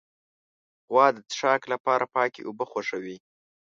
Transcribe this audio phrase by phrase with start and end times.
[0.91, 3.17] غوا د څښاک لپاره پاکې اوبه خوښوي.